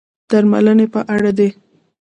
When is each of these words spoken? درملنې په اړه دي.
درملنې 0.29 0.87
په 0.93 1.01
اړه 1.13 1.31
دي. 1.37 1.49